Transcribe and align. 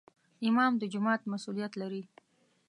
امام 0.47 0.71
د 0.77 0.83
جومات 0.93 1.21
مسؤولیت 1.31 1.73
لري 1.81 2.03